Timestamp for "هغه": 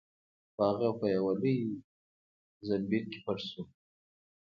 0.69-0.89